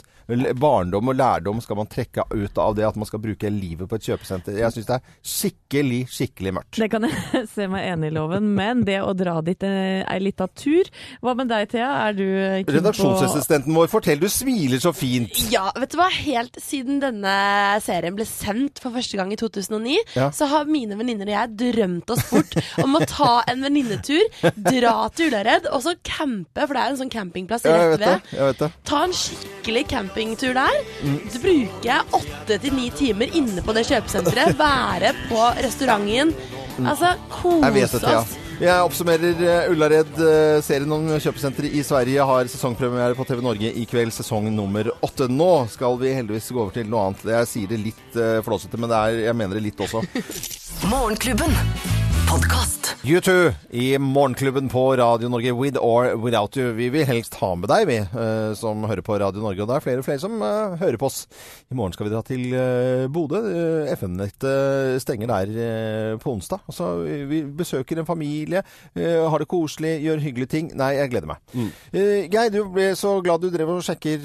[0.63, 3.99] barndom og lærdom skal man trekke ut av det at man skal bruke livet på
[3.99, 4.61] et kjøpesenter?
[4.63, 6.79] Jeg syns det er skikkelig, skikkelig mørkt.
[6.79, 10.19] Det kan jeg se meg enig i, Loven, men det å dra dit er ei
[10.23, 10.87] lita tur
[11.25, 11.91] Hva med deg, Thea?
[12.07, 12.27] Er du
[12.61, 15.33] keen Redaksjonsassistenten vår, fortell, du smiler så fint.
[15.53, 16.09] Ja, vet du hva?
[16.13, 17.33] Helt siden denne
[17.85, 20.31] serien ble sendt for første gang i 2009, Ja.
[20.31, 24.23] så har mine venninner og jeg drømt oss bort om å ta en venninnetur,
[24.57, 28.63] dra til Ullared og så campe, for det er en sånn campingplass jeg rett ved.
[28.89, 30.79] Ta en skikkelig campingtur der.
[31.03, 31.21] Mm.
[31.83, 34.57] Jeg åtte til ni timer inne på det kjøpesenteret.
[34.59, 36.35] Være på restauranten.
[36.83, 37.13] Altså,
[37.43, 37.75] Mm.
[37.75, 38.37] Vet kose oss.
[38.63, 40.13] Jeg oppsummerer eh, Ullared.
[40.23, 44.93] eh, Serien om kjøpesenteret i Sverige har sesongpremiere på TV Norge i kveld, sesong nummer
[45.03, 45.27] åtte.
[45.27, 47.27] Nå skal vi heldigvis gå over til noe annet.
[47.41, 50.05] Jeg sier det litt uh, flåsete, men er, jeg mener det litt også.
[50.93, 51.59] Morgenklubben.
[52.33, 52.95] Podkast.
[53.03, 56.71] U2 i Morgenklubben på Radio Norge, With or Without You.
[56.73, 59.59] Vi vil helst ha med deg, vi eh, som hører på Radio Norge.
[59.65, 61.19] Og det er flere og flere som uh, hører på oss.
[61.69, 63.41] I morgen skal vi dra til uh, Bodø.
[63.43, 66.63] Uh, FM-nettet stenger der på onsdag.
[66.71, 66.93] Altså,
[67.29, 68.63] vi besøker en familie,
[68.95, 70.71] har det koselig, gjør hyggelige ting.
[70.79, 71.43] Nei, jeg gleder meg.
[71.93, 74.25] Eh, Geir, du ble så glad du drev og sjekker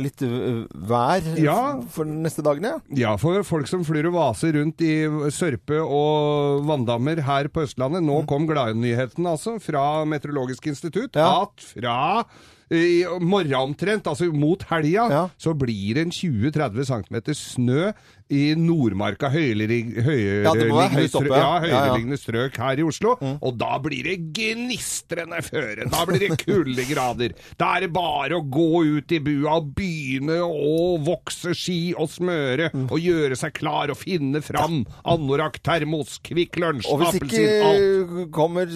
[0.00, 1.58] litt vær Ja.
[1.92, 2.76] for de neste dagene.
[2.96, 4.94] Ja, for folk som flyr og vaser rundt i
[5.34, 8.02] sørpe og vanndammer her på Østlandet.
[8.02, 12.26] Nå kom gladnyheten altså fra Meteorologisk institutt at fra
[12.66, 17.92] i morgen omtrent, altså mot helga, så blir det en 20-30 cm snø
[18.28, 21.60] i Nordmarka, høyereliggende høyere- Ja, det må være høyt strø- ja.
[21.62, 22.16] ja, Ja, ja.
[22.18, 23.12] strøk her i Oslo.
[23.40, 25.88] Og da blir det gnistrende føre.
[25.88, 27.34] Da blir det kuldegrader.
[27.56, 28.66] Da er det bare å gå
[28.98, 32.90] ut i bua og begynne å vokse ski og smøre Mm.
[32.90, 37.78] og gjøre seg klar og finne fram anorakk, termos, Kvikk Lunsj, Og hvis appelsin, alt.
[37.78, 38.66] ikke kommer,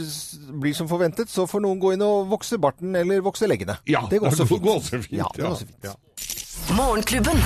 [0.61, 3.79] blir som forventet, så får noen gå inn og vokse barten eller vokse leggene.
[3.87, 4.65] Ja, det går også går fint.
[4.79, 6.77] også fint, Ja, det går også fint.
[6.77, 7.41] Morgenklubben.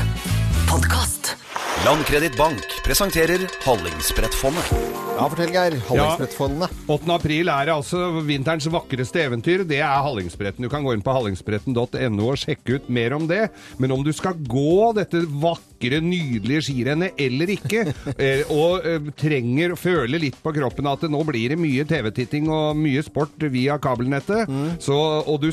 [1.24, 1.36] Podkast.
[1.84, 4.70] Landkreditt Bank presenterer Hallingsbrettfondet.
[5.14, 5.76] Ja, fortell Geir.
[5.88, 6.68] Hallingsbrettfondene.
[6.90, 7.10] 8.
[7.12, 9.64] april er altså vinterens vakreste eventyr.
[9.68, 10.64] Det er Hallingsbretten.
[10.64, 13.48] Du kan gå inn på hallingsbretten.no og sjekke ut mer om det.
[13.82, 17.84] Men om du skal gå dette vakre, nydelige skirennet eller ikke,
[18.16, 22.48] eh, og eh, trenger å føle litt på kroppen at nå blir det mye TV-titting
[22.52, 24.48] og mye sport via kabelnettet,
[24.80, 24.96] så,
[25.28, 25.50] og du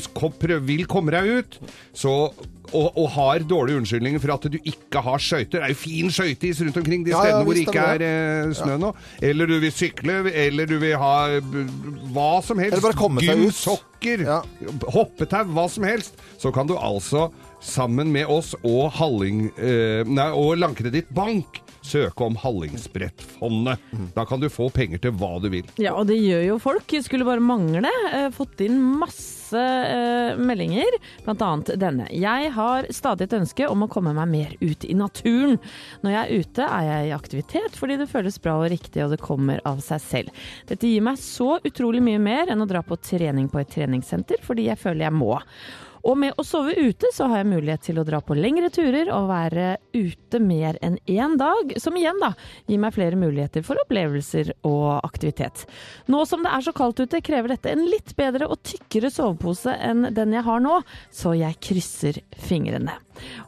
[0.64, 1.60] vil komme deg ut,
[1.92, 2.16] så
[2.72, 5.61] og, og har dårlige unnskyldninger for at du ikke har skøyter.
[5.62, 8.78] Det er jo fin skøyteis rundt omkring de stedene hvor det ikke er eh, snø
[8.82, 8.88] nå.
[9.22, 12.74] Eller du vil sykle, eller du vil ha hva som helst.
[12.74, 13.52] Eller bare komme deg ut.
[13.52, 14.26] Gymsokker,
[14.90, 16.18] hoppetau, hva som helst.
[16.42, 17.28] Så kan du altså,
[17.62, 23.78] sammen med oss og, Halling, eh, nei, og Landkreditt Bank, søke om Hallingsbrettfondet.
[24.14, 25.66] Da kan du få penger til hva du vil.
[25.82, 26.94] Ja, og det gjør jo folk.
[27.02, 27.90] Skulle bare mangle.
[28.12, 32.06] Eh, fått inn masse eh, meldinger, annet denne.
[32.14, 35.58] Jeg har stadig et ønske om å komme meg mer ut i naturen.
[36.02, 39.14] Når jeg er ute er jeg i aktivitet fordi det føles bra og riktig, og
[39.14, 40.42] det kommer av seg selv.
[40.70, 44.42] Dette gir meg så utrolig mye mer enn å dra på trening på et treningssenter,
[44.46, 45.34] fordi jeg føler jeg må.
[46.02, 49.10] Og med å sove ute så har jeg mulighet til å dra på lengre turer
[49.14, 52.32] og være ute mer enn én dag, som igjen da
[52.66, 55.66] gir meg flere muligheter for opplevelser og aktivitet.
[56.10, 59.76] Nå som det er så kaldt ute, krever dette en litt bedre og tykkere sovepose
[59.78, 60.80] enn den jeg har nå,
[61.14, 62.98] så jeg krysser fingrene.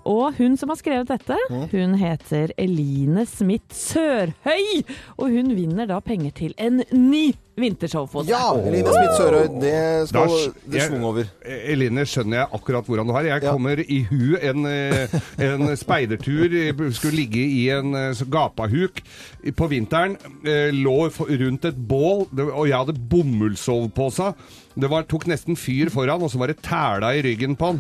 [0.09, 1.39] Og hun som har skrevet dette,
[1.73, 4.85] hun heter Eline Smith Sørhøy,
[5.17, 8.29] og hun vinner da penger til en ny vintersovepose.
[8.31, 10.35] Ja, Eline Smith Sørhøy, det skal
[10.73, 11.29] det svung over.
[11.45, 13.29] Eline, skjønner jeg akkurat hvordan du har.
[13.29, 15.15] Jeg kommer i hu en, eh,
[15.49, 16.59] en speidertur,
[16.91, 19.01] skulle ligge i en eh, gapahuk
[19.57, 24.35] på vinteren, eh, lå rundt et bål, og jeg hadde bomullssovepose.
[24.75, 27.77] Det var, tok nesten fyr foran, og så var det tæla i ryggen på han.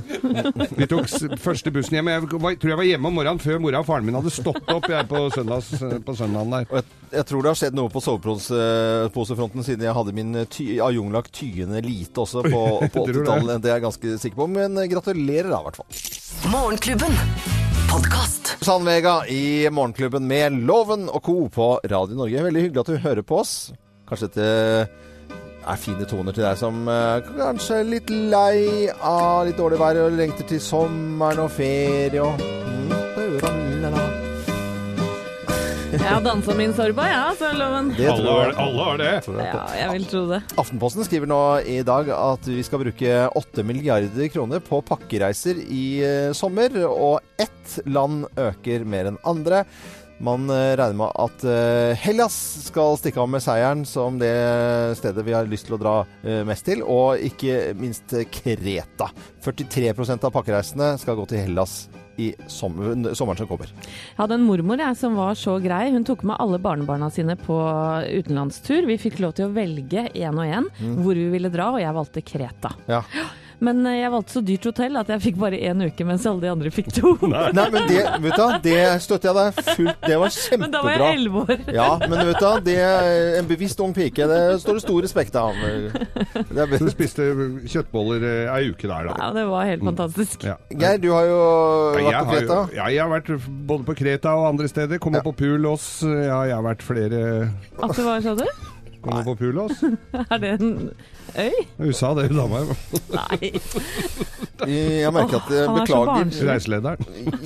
[0.78, 2.10] Vi tok s- første bussen hjem.
[2.12, 4.60] Jeg var, tror jeg var hjemme om morgenen før mora og faren min hadde stått
[4.70, 5.72] opp jeg, på, søndags,
[6.06, 6.68] på søndagen der.
[6.70, 10.46] Og jeg, jeg tror det har skjedd noe på soveposefronten siden jeg hadde min eh,
[10.54, 12.62] ty, Ajunglak tyende lite også på,
[12.94, 13.16] på det?
[13.18, 13.62] 80-tallet.
[13.64, 14.48] Det er jeg ganske sikker på.
[14.54, 16.50] Men eh, gratulerer da, i hvert fall.
[16.54, 17.18] Morgenklubben.
[17.90, 18.54] Podkast.
[18.64, 21.36] Sandvega i Morgenklubben med Loven og co.
[21.52, 22.46] på Radio Norge.
[22.46, 23.56] Veldig hyggelig at du hører på oss.
[24.08, 25.12] Kanskje dette
[25.64, 30.02] er fine toner til deg som eh, kanskje er litt lei av litt dårlig vær
[30.04, 32.64] og lengter til sommeren og ferie og mm.
[35.94, 37.92] Jeg har dansa min sorba, ja, så loven.
[37.94, 38.54] Det tror jeg.
[38.58, 39.10] alle har det.
[39.38, 40.40] Ja, jeg vil tro det.
[40.58, 41.38] Aftenposten skriver nå
[41.70, 47.22] i dag at vi skal bruke 8 milliarder kroner på pakkereiser i eh, sommer, og
[47.38, 49.62] ett land øker mer enn andre.
[50.22, 52.36] Man eh, regner med at eh, Hellas
[52.68, 54.30] skal stikke av med seieren som det
[55.00, 59.10] stedet vi har lyst til å dra eh, mest til, og ikke minst Kreta.
[59.44, 61.84] 43% av pakkereisene skal gå til Hellas
[62.16, 63.72] i sommer, sommeren som kommer.
[63.74, 65.88] Jeg hadde en mormor jeg, som var så grei.
[65.90, 67.56] Hun tok med alle barnebarna sine på
[68.06, 68.86] utenlandstur.
[68.86, 71.02] Vi fikk lov til å velge én og én Mm.
[71.02, 72.70] hvor vi ville dra, og jeg valgte Kreta.
[72.86, 73.02] Ja.
[73.64, 76.44] Men eh, jeg valgte så dyrt hotell at jeg fikk bare én uke, mens alle
[76.44, 77.14] de andre fikk to.
[77.34, 80.60] Nei, men det, vet du, det støtter jeg deg fullt Det var kjempebra.
[80.64, 81.62] Men da var jeg elleve år.
[81.78, 84.26] Ja, men vet du, det er en bevisst ung pike.
[84.30, 85.56] Det står det stor respekt av.
[85.58, 87.26] Det er Du spiste
[87.70, 89.16] kjøttboller eh, ei uke der, da.
[89.18, 90.44] Ja, det var helt fantastisk.
[90.46, 90.56] Ja.
[90.70, 91.40] Geir, du har jo
[91.96, 92.58] vært jeg på Kreta.
[92.68, 93.32] jo- Ja, jeg har vært
[93.70, 95.00] både på Kreta og andre steder.
[95.02, 95.88] Kommer på Pulos.
[96.04, 97.24] Ja, jeg har vært flere
[97.80, 98.46] At det var, sa du?
[99.04, 99.82] Kommer på Pulos.
[100.32, 100.90] Er det en
[101.36, 101.58] øy?
[101.78, 102.62] USA, det er jo dama.
[103.12, 103.50] Nei.
[104.64, 106.46] Jeg merker at jeg Åh, han er så beklager barnslig.
[106.48, 107.00] Reiselederen.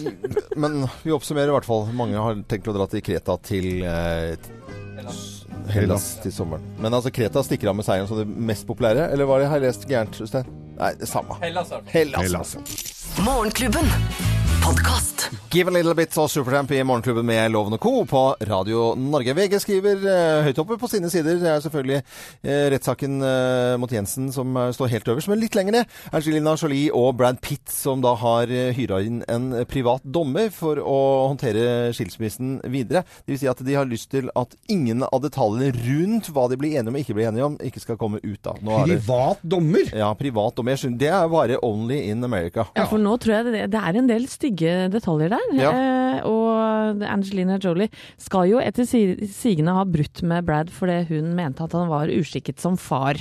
[0.62, 1.88] Men vi oppsummerer i hvert fall.
[1.96, 4.36] Mange har tenkt å dra til Kreta til eh,
[5.72, 6.64] Hellas til sommeren.
[6.78, 9.60] Men altså, Kreta stikker av med seieren som det mest populære, eller var det har
[9.60, 10.52] jeg lest gærent, Øystein?
[10.78, 11.40] Nei, det samme.
[11.42, 11.90] Hellas, altså.
[11.92, 12.28] Hellas.
[12.28, 13.18] Hellas.
[13.26, 14.47] Morgenklubben.
[14.64, 15.30] Podkast.
[15.50, 18.04] Give a little bit of Supertramp i Morgenklubben med Loven og Co.
[18.04, 19.32] på Radio Norge.
[19.34, 21.38] VG skriver eh, høyt oppe på sine sider.
[21.40, 21.98] Det er selvfølgelig
[22.44, 25.30] eh, rettssaken eh, mot Jensen som eh, står helt øverst.
[25.32, 29.22] Men litt lenger ned Angelina Jolie og Brad Pitt som da har eh, hyra inn
[29.32, 30.98] en privat dommer for å
[31.30, 33.04] håndtere skilsmissen videre.
[33.24, 36.60] Det vil si at de har lyst til at ingen av detaljene rundt hva de
[36.60, 38.40] blir enige om og ikke blir enige om, ikke skal komme ut.
[38.44, 38.56] da.
[38.60, 39.88] Nå er det- Privat dommer?
[39.96, 40.76] Ja, privat dommer.
[40.76, 42.68] Jeg skjønner- Det er bare only in America.
[42.76, 45.46] Ja, for nå tror jeg det, det er en del stygge detaljer der.
[45.58, 45.70] Ja.
[45.72, 51.34] Eh, og Angelina Jolie skal jo etter si- sigende ha brutt med Brad fordi hun
[51.36, 53.14] mente at han var uskikket som far.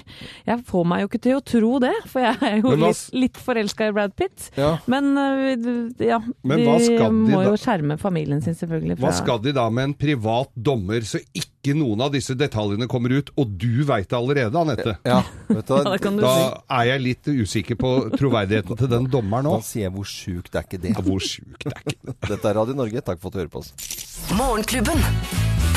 [0.48, 3.04] Jeg får meg jo ikke til å tro det, for jeg er jo hva litt,
[3.14, 4.50] litt forelska i Brad Pitt.
[4.58, 4.78] Ja.
[4.88, 8.98] Men eh, ja, Men de må jo skjerme familien sin selvfølgelig.
[9.04, 13.12] Hva skal de da med en privat dommer, så ikke noen av disse detaljene kommer
[13.18, 14.96] ut, og du veit det allerede, Anette?
[15.04, 15.22] Ja?
[15.50, 16.36] Ja, det da
[16.80, 20.68] er jeg litt usikker på troverdigheten til den dommeren Da sier jeg hvor sjukt er
[20.68, 20.96] ikke det.
[21.02, 22.18] Hvor sjukt er ikke det?
[22.32, 23.04] Dette er Radio Norge.
[23.04, 23.74] Takk for at du hører på oss.
[24.38, 25.04] Morgenklubben.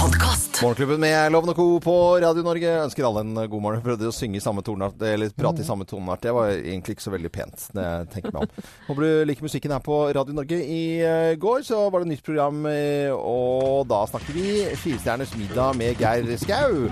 [0.00, 0.62] Podcast.
[0.62, 1.64] Morgenklubben med Loven og Co.
[1.84, 3.80] på Radio Norge jeg ønsker alle en god morgen.
[3.80, 6.22] Jeg prøvde å synge i samme tonart, eller prate i samme toneart.
[6.24, 8.64] Det var egentlig ikke så veldig pent, når jeg tenker meg om.
[8.88, 10.56] Håper du liker musikken her på Radio Norge.
[10.56, 14.46] I eh, går så var det nytt program, eh, og da snakket vi
[14.80, 16.86] Firestjerners middag med Geir Skau.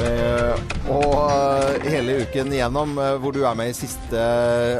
[0.00, 4.20] Eh, og eh, hele uken igjennom, eh, hvor du er med i siste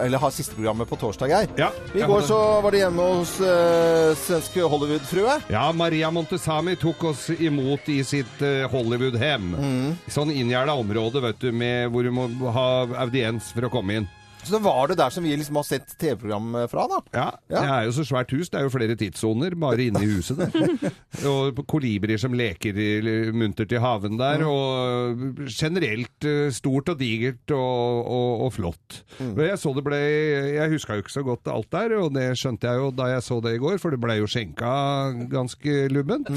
[0.05, 1.53] Eller har siste programmet på torsdag, Geir.
[1.61, 5.38] Ja, I går hadde- så var det hjemme hos uh, svenske Hollywood-frue.
[5.53, 8.40] Ja, Maria Montesami tok oss imot i sitt
[8.72, 9.53] Hollywood-hem.
[10.12, 12.68] Sånn inngjerda område, vet du, med, hvor du må ha
[13.07, 14.09] audiens for å komme inn.
[14.47, 17.01] Så var det der som vi liksom har sett TV-program fra, da.
[17.17, 17.61] Ja, Ja.
[17.61, 18.49] det er jo så svært hus.
[18.51, 20.93] Det er jo flere tidssoner bare inne i huset der.
[21.31, 22.79] og kolibrier som leker
[23.35, 24.45] muntert i haven der.
[24.47, 29.01] Og generelt eh, stort og digert og, og, og flott.
[29.19, 29.35] Mm.
[29.47, 30.01] Jeg så det ble
[30.57, 33.23] Jeg huska jo ikke så godt alt der, og det skjønte jeg jo da jeg
[33.27, 34.71] så det i går, for det ble jo skjenka
[35.33, 36.31] ganske lubbent.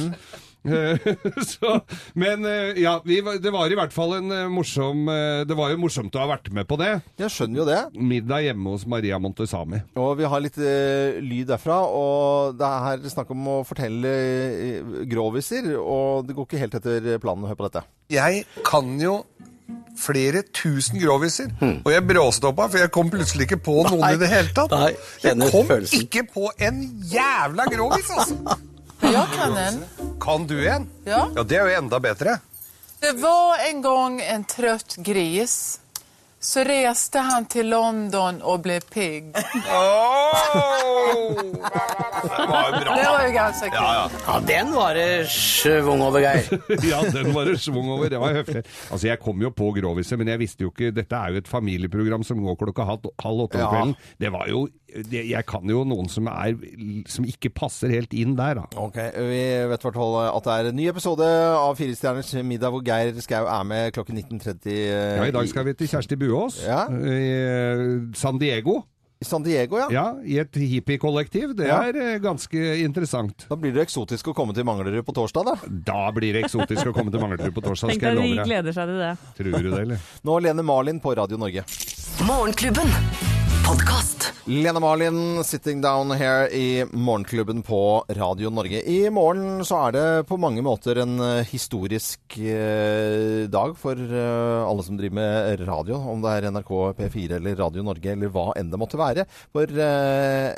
[1.52, 1.80] så,
[2.20, 5.72] men eh, ja, vi, det var i hvert fall en eh, morsom eh, Det var
[5.72, 6.92] jo morsomt å ha vært med på det.
[7.22, 7.80] Jeg skjønner jo det.
[7.96, 9.80] Middag hjemme hos Maria Montesami.
[10.00, 14.12] Og vi har litt uh, lyd derfra, og det er her snakk om å fortelle
[14.12, 17.48] uh, groviser, og det går ikke helt etter planen.
[17.50, 17.86] Hør på dette.
[18.12, 19.22] Jeg kan jo
[20.00, 24.14] flere tusen groviser, og jeg bråstoppa, for jeg kom plutselig ikke på noen Nei.
[24.16, 24.74] i det hele tatt.
[24.76, 24.92] Nei,
[25.24, 26.06] jeg kom følelsen.
[26.06, 28.60] ikke på en jævla grovis, altså!
[29.14, 29.84] Jag kan en.
[30.22, 30.90] Kan du en?
[31.06, 31.28] Ja.
[31.36, 32.40] Ja, det er jo enda bedre.
[33.00, 35.80] Det var en gang en trøtt gris.
[36.40, 39.34] Så reste han til London og ble pigg.
[42.20, 42.96] Det var jo bra.
[42.96, 43.76] Det var ju ganska kul.
[43.76, 46.60] Ja, Ja, den var det svung over, Geir.
[46.92, 48.10] ja, den var det svung over.
[48.10, 48.64] Det var høflig.
[48.92, 51.48] Altså, jeg kom jo på Groviset, men jeg visste jo ikke Dette er jo et
[51.48, 53.70] familieprogram som går klokka halv, halv åtte om Ja.
[53.74, 53.96] kvelden.
[54.20, 54.68] Det var jo
[55.12, 56.56] det, Jeg kan jo noen som er
[57.08, 58.64] Som ikke passer helt inn der, da.
[58.76, 61.28] Ok, Vi vet hvert fall at det er en ny episode
[61.60, 64.66] av Firestjerners middag hvor Geir Skau er med klokken 19.30.
[64.66, 66.86] eh, Ja, I dag skal vi til Kjersti Buås Ja.
[66.94, 68.84] i eh, San Diego.
[69.20, 69.88] I San Diego, ja.
[69.92, 71.52] Ja, I et hippiekollektiv.
[71.58, 71.82] Det Ja.
[71.90, 73.44] er eh, ganske interessant.
[73.50, 75.58] Da blir det eksotisk å komme til Manglerud på torsdag, da.
[75.68, 78.30] Da blir det eksotisk å komme til Manglerud på torsdag, Tenk skal deg jeg de
[78.30, 78.48] love deg.
[78.48, 79.12] gleder seg til det.
[79.42, 80.00] Tror du det, eller?
[80.24, 81.66] Nå Lene Marlin på Radio Norge.
[82.24, 83.39] Morgenklubben.
[83.70, 84.34] Podkast.
[84.50, 88.82] Lena Marlin, 'Sitting Down Here' i Morgenklubben på Radio Norge.
[88.82, 94.64] I morgen så er det på mange måter en eh, historisk eh, dag for eh,
[94.66, 98.48] alle som driver med radio, om det er NRK, P4 eller Radio Norge eller hva
[98.58, 99.28] enn det måtte være.
[99.54, 99.70] For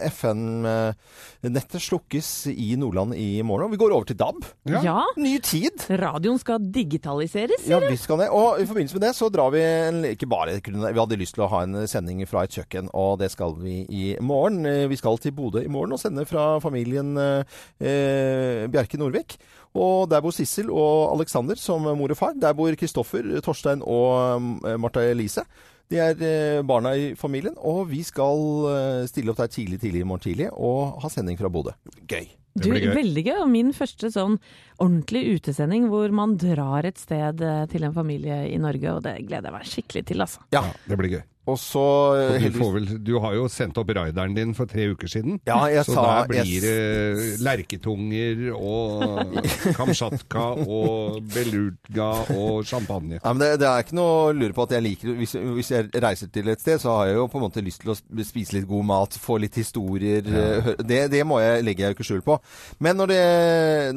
[0.07, 4.39] FN-nettet slukkes i Nordland i morgen, og vi går over til DAB.
[4.71, 5.03] Ja.
[5.19, 5.83] Ny tid.
[5.99, 7.89] Radioen skal digitaliseres, Ja, sier du?
[7.89, 8.31] Ja, vi skal det.
[8.31, 11.43] Og i forbindelse med det så drar vi en, ikke bare Vi hadde lyst til
[11.43, 14.65] å ha en sending fra et kjøkken, og det skal vi i morgen.
[14.65, 17.43] Eh, Vi skal til Bodø i morgen og sende fra familien eh,
[17.79, 19.37] eh, Bjerke Norvik.
[19.77, 22.33] Og der bor Sissel og Alexander som mor og far.
[22.35, 25.45] Der bor Kristoffer, Torstein og eh, Martha Elise.
[25.91, 28.39] De er barna i familien, og vi skal
[29.11, 31.73] stille opp der tidlig, tidlig i morgen tidlig og ha sending fra Bodø.
[32.07, 32.29] Gøy.
[32.55, 33.33] Du, veldig gøy.
[33.43, 34.37] Og min første sånn
[34.79, 39.51] ordentlig utesending hvor man drar et sted til en familie i Norge, og det gleder
[39.51, 40.47] jeg meg skikkelig til, altså.
[40.55, 41.21] Ja, det blir gøy.
[41.49, 41.81] Og så
[42.19, 45.09] eh, du, heldigvis får vel, du har jo sendt opp raideren din for tre uker
[45.09, 45.39] siden.
[45.49, 49.33] Ja, jeg så sa- der blir jeg- det lerketunger og
[49.79, 53.17] kamsjatka og belurga og champagne.
[53.23, 55.71] Ja, men det, det er ikke noe å lure på at jeg liker hvis, hvis
[55.73, 57.97] jeg reiser til et sted, så har jeg jo på en måte lyst til å
[58.27, 60.21] spise litt god mat, få litt historier.
[60.29, 60.75] ja.
[60.91, 62.37] Det, det må jeg, legger jeg ikke skjul på.
[62.83, 63.21] Men når det,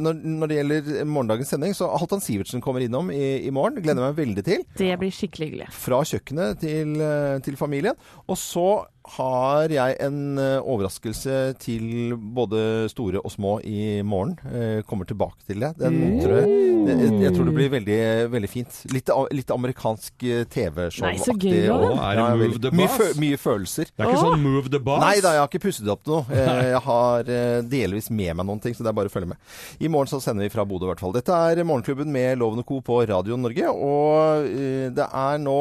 [0.01, 3.81] når, når det gjelder morgendagens sending, så Halvdan Sivertsen kommer innom i, i morgen.
[3.85, 4.65] Gleder meg veldig til.
[4.79, 5.69] Det blir skikkelig hyggelig.
[5.75, 7.97] Fra kjøkkenet til eh, eh, til familien.
[8.29, 14.39] Og så har jeg en eh, overraskelse til både store og små i morgen.
[14.49, 15.75] Eh, kommer tilbake til det.
[15.79, 16.21] Den Mm.
[16.23, 16.49] tror jeg,
[16.89, 17.99] jeg, jeg tror det blir veldig,
[18.33, 18.79] veldig fint.
[18.93, 21.53] Litt, litt amerikansk eh, TV-show-aktig.
[21.69, 23.91] Er mye, fø- mye følelser.
[23.93, 25.01] Det er ikke sånn Move the Boss?
[25.05, 26.25] Nei da, jeg har ikke pusset opp noe.
[26.35, 29.29] Eh, Jeg har eh, delvis med meg noen ting, så det er bare å følge
[29.35, 29.39] med.
[29.85, 31.13] I morgen så sender vi fra Bodø i hvert fall.
[31.15, 32.81] Dette er Morgenklubben med Loven og Co.
[32.85, 35.59] på Radio Norge, og eh, det er nå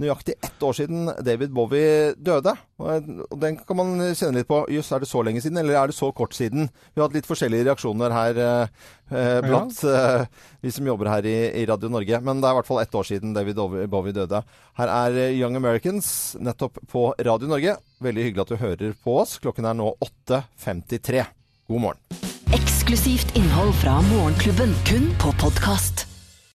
[0.00, 2.54] nøyaktig ett år siden David Bowie døde.
[2.78, 4.64] Og den kan man kjenne litt på.
[4.72, 6.70] Jøss, er det så lenge siden, eller er det så kort siden?
[6.94, 10.26] Vi har hatt litt forskjellige reaksjoner her eh, blant blant eh,
[10.60, 12.20] vi som jobber her i, i Radio Norge.
[12.24, 14.42] Men det er i hvert fall ett år siden David Bowie Bowie døde.
[14.78, 17.76] Her er eh, Young Americans nettopp på Radio Norge.
[18.04, 19.38] Veldig hyggelig at du hører på oss.
[19.42, 19.92] Klokken er nå
[20.30, 21.24] 8.53.
[21.68, 22.20] God morgen.
[22.56, 26.07] Eksklusivt innhold fra Morgenklubben, kun på podkast.